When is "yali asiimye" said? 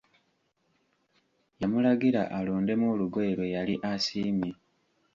3.55-4.51